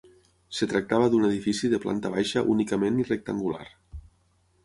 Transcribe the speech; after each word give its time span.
Es 0.53 0.61
tractava 0.69 1.09
d'un 1.15 1.25
edifici 1.27 1.69
de 1.73 1.81
planta 1.83 2.11
baixa 2.15 2.43
únicament 2.55 2.99
i 3.03 3.07
rectangular. 3.11 3.63